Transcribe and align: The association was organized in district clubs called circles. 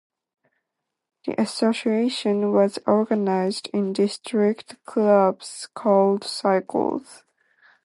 The 1.27 1.39
association 1.39 2.53
was 2.53 2.79
organized 2.87 3.69
in 3.71 3.93
district 3.93 4.83
clubs 4.83 5.69
called 5.75 6.23
circles. 6.23 7.23